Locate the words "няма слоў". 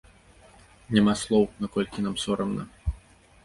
0.97-1.45